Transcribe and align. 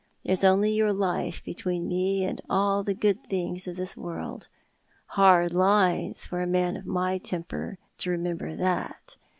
There 0.23 0.31
is 0.33 0.43
only 0.43 0.71
your 0.71 0.93
life 0.93 1.43
between 1.45 1.87
me 1.87 2.23
and 2.25 2.41
all 2.49 2.81
the 2.83 2.95
good 2.95 3.23
things 3.29 3.67
of 3.67 3.75
this 3.75 3.95
world. 3.95 4.47
Hard 5.09 5.53
lines 5.53 6.25
for 6.25 6.41
a 6.41 6.47
man 6.47 6.75
of 6.75 6.87
my 6.87 7.19
temper 7.19 7.77
to 7.99 8.09
remember 8.09 8.55
that. 8.55 9.17